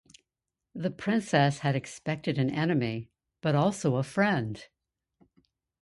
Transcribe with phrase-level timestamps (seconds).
[0.73, 4.65] The Princess had expected an enemy, but also a friend.